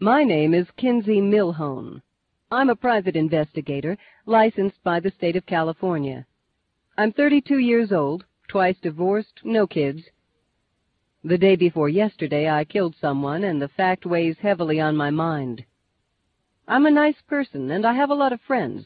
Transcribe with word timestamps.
My 0.00 0.24
name 0.24 0.52
is 0.52 0.70
Kinsey 0.76 1.22
Millhone. 1.22 2.02
I'm 2.50 2.68
a 2.68 2.76
private 2.76 3.16
investigator, 3.16 3.96
licensed 4.26 4.84
by 4.84 5.00
the 5.00 5.10
state 5.10 5.36
of 5.36 5.46
California. 5.46 6.26
I'm 6.98 7.12
32 7.12 7.60
years 7.60 7.92
old, 7.92 8.26
twice 8.46 8.76
divorced, 8.78 9.40
no 9.42 9.66
kids. 9.66 10.02
The 11.24 11.38
day 11.38 11.56
before 11.56 11.88
yesterday 11.88 12.46
I 12.46 12.66
killed 12.66 12.94
someone, 13.00 13.44
and 13.44 13.60
the 13.60 13.68
fact 13.68 14.04
weighs 14.04 14.36
heavily 14.36 14.78
on 14.80 14.98
my 14.98 15.08
mind. 15.08 15.64
I'm 16.68 16.84
a 16.84 16.90
nice 16.90 17.22
person, 17.26 17.70
and 17.70 17.86
I 17.86 17.94
have 17.94 18.10
a 18.10 18.14
lot 18.14 18.34
of 18.34 18.42
friends. 18.42 18.84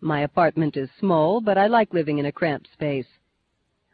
My 0.00 0.20
apartment 0.20 0.74
is 0.74 0.88
small, 0.98 1.42
but 1.42 1.58
I 1.58 1.66
like 1.66 1.92
living 1.92 2.16
in 2.16 2.24
a 2.24 2.32
cramped 2.32 2.72
space. 2.72 3.18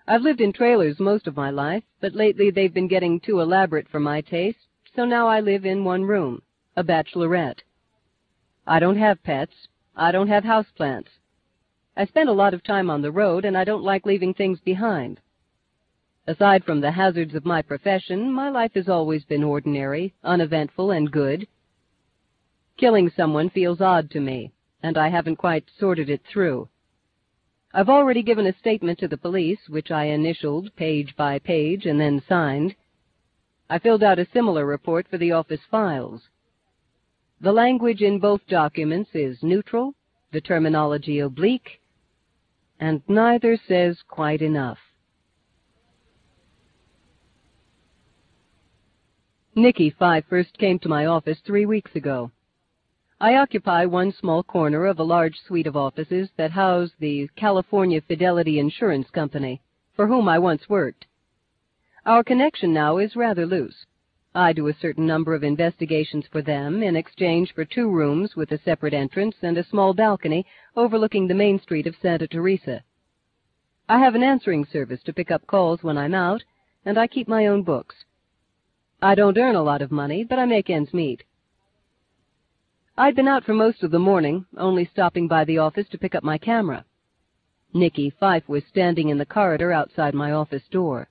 I've 0.06 0.22
lived 0.22 0.40
in 0.40 0.52
trailers 0.52 1.00
most 1.00 1.26
of 1.26 1.36
my 1.36 1.50
life, 1.50 1.82
but 2.00 2.14
lately 2.14 2.50
they've 2.50 2.72
been 2.72 2.86
getting 2.86 3.18
too 3.18 3.40
elaborate 3.40 3.88
for 3.88 3.98
my 3.98 4.20
taste, 4.20 4.68
so 4.96 5.04
now 5.04 5.28
I 5.28 5.40
live 5.40 5.66
in 5.66 5.84
one 5.84 6.04
room, 6.04 6.40
a 6.74 6.82
bachelorette. 6.82 7.58
I 8.66 8.80
don't 8.80 8.96
have 8.96 9.22
pets. 9.22 9.52
I 9.94 10.11
don't 10.11 10.29
have 10.29 10.43
houseplants. 10.43 11.08
I 11.98 12.07
spend 12.07 12.30
a 12.30 12.32
lot 12.32 12.54
of 12.54 12.64
time 12.64 12.88
on 12.88 13.02
the 13.02 13.12
road, 13.12 13.44
and 13.44 13.58
I 13.58 13.64
don't 13.64 13.85
like 13.85 14.07
leaving 14.07 14.32
things 14.32 14.58
behind. 14.61 15.21
Aside 16.26 16.64
from 16.64 16.80
the 16.80 16.90
hazards 16.90 17.35
of 17.35 17.44
my 17.44 17.61
profession, 17.61 18.32
my 18.32 18.48
life 18.48 18.72
has 18.74 18.88
always 18.88 19.22
been 19.24 19.44
ordinary, 19.44 20.14
uneventful, 20.24 20.90
and 20.90 21.13
good. 21.13 21.46
Killing 22.79 23.10
someone 23.10 23.50
feels 23.50 23.82
odd 23.82 24.10
to 24.13 24.21
me, 24.21 24.52
and 24.82 24.96
I 24.96 25.08
haven't 25.08 25.36
quite 25.36 25.71
sorted 25.79 26.08
it 26.08 26.22
through. 26.24 26.68
I've 27.74 27.90
already 27.90 28.22
given 28.22 28.46
a 28.46 28.58
statement 28.58 28.99
to 29.00 29.08
the 29.08 29.18
police, 29.18 29.68
which 29.68 29.90
I 29.90 30.04
initialed 30.04 30.74
page 30.74 31.14
by 31.16 31.38
page 31.38 31.85
and 31.85 32.00
then 32.00 32.22
signed. 32.27 32.74
I 33.69 33.78
filled 33.78 34.02
out 34.02 34.19
a 34.19 34.28
similar 34.33 34.64
report 34.64 35.08
for 35.08 35.19
the 35.19 35.33
office 35.33 35.61
files. 35.70 36.22
The 37.41 37.52
language 37.52 38.00
in 38.00 38.20
both 38.20 38.47
documents 38.47 39.11
is 39.14 39.42
neutral, 39.42 39.94
the 40.32 40.41
terminology 40.41 41.18
oblique, 41.18 41.80
and 42.78 43.02
neither 43.08 43.56
says 43.56 44.02
quite 44.08 44.41
enough. 44.41 44.78
Nikki 49.54 49.91
Fife 49.91 50.26
first 50.28 50.58
came 50.58 50.78
to 50.80 50.88
my 50.88 51.06
office 51.06 51.38
three 51.41 51.66
weeks 51.66 51.96
ago. 51.96 52.30
I 53.19 53.36
occupy 53.36 53.86
one 53.86 54.12
small 54.12 54.42
corner 54.42 54.84
of 54.84 54.98
a 54.98 55.02
large 55.02 55.38
suite 55.46 55.66
of 55.66 55.76
offices 55.76 56.28
that 56.36 56.50
house 56.50 56.91
the 57.00 57.28
California 57.36 58.02
Fidelity 58.02 58.58
Insurance 58.58 59.08
Company, 59.10 59.62
for 59.94 60.06
whom 60.06 60.28
I 60.28 60.38
once 60.38 60.69
worked. 60.69 61.06
Our 62.06 62.22
connection 62.22 62.72
now 62.72 62.98
is 62.98 63.16
rather 63.16 63.46
loose. 63.46 63.84
I 64.32 64.52
do 64.52 64.68
a 64.68 64.76
certain 64.80 65.08
number 65.08 65.34
of 65.34 65.42
investigations 65.42 66.24
for 66.30 66.40
them 66.40 66.80
in 66.80 66.94
exchange 66.94 67.52
for 67.52 67.64
two 67.64 67.90
rooms 67.90 68.36
with 68.36 68.52
a 68.52 68.62
separate 68.62 68.94
entrance 68.94 69.34
and 69.42 69.58
a 69.58 69.66
small 69.66 69.92
balcony 69.92 70.46
overlooking 70.76 71.26
the 71.26 71.34
main 71.34 71.58
street 71.58 71.84
of 71.88 71.96
Santa 72.00 72.28
Teresa. 72.28 72.84
I 73.88 73.98
have 73.98 74.14
an 74.14 74.22
answering 74.22 74.64
service 74.66 75.02
to 75.02 75.12
pick 75.12 75.32
up 75.32 75.48
calls 75.48 75.82
when 75.82 75.98
I'm 75.98 76.14
out, 76.14 76.44
and 76.84 76.96
I 76.96 77.08
keep 77.08 77.26
my 77.26 77.46
own 77.46 77.64
books. 77.64 77.96
I 79.02 79.16
don't 79.16 79.36
earn 79.36 79.56
a 79.56 79.62
lot 79.64 79.82
of 79.82 79.91
money, 79.91 80.22
but 80.22 80.38
I 80.38 80.44
make 80.44 80.70
ends 80.70 80.94
meet. 80.94 81.24
I'd 82.96 83.16
been 83.16 83.26
out 83.26 83.42
for 83.42 83.52
most 83.52 83.82
of 83.82 83.91
the 83.91 83.98
morning, 83.98 84.46
only 84.56 84.84
stopping 84.84 85.26
by 85.26 85.44
the 85.44 85.58
office 85.58 85.88
to 85.88 85.98
pick 85.98 86.14
up 86.14 86.22
my 86.22 86.38
camera. 86.38 86.84
Nikki 87.74 88.10
Fife 88.10 88.48
was 88.48 88.62
standing 88.68 89.08
in 89.08 89.18
the 89.18 89.26
corridor 89.26 89.72
outside 89.72 90.14
my 90.14 90.30
office 90.30 90.68
door. 90.70 91.08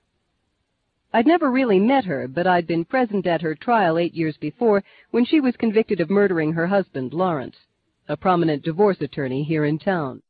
I'd 1.16 1.26
never 1.26 1.50
really 1.50 1.80
met 1.80 2.04
her, 2.04 2.28
but 2.28 2.46
I'd 2.46 2.66
been 2.66 2.84
present 2.84 3.26
at 3.26 3.40
her 3.40 3.54
trial 3.54 3.96
eight 3.96 4.12
years 4.12 4.36
before 4.36 4.84
when 5.12 5.24
she 5.24 5.40
was 5.40 5.56
convicted 5.56 5.98
of 5.98 6.10
murdering 6.10 6.52
her 6.52 6.66
husband, 6.66 7.14
Lawrence, 7.14 7.56
a 8.06 8.18
prominent 8.18 8.62
divorce 8.62 9.00
attorney 9.00 9.42
here 9.42 9.64
in 9.64 9.78
town. 9.78 10.20